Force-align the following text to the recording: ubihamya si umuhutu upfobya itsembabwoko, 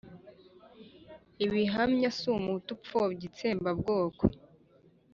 ubihamya 1.45 2.09
si 2.17 2.23
umuhutu 2.35 2.69
upfobya 2.77 3.23
itsembabwoko, 3.29 4.23